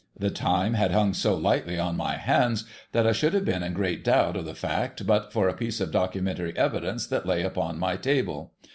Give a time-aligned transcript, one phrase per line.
[0.17, 3.73] The time had hung so h.s;htly on my hands, that 1 should have been in
[3.75, 7.77] great doubt of the fact but for a piece of documentary evidence that lay upon
[7.77, 8.51] my table.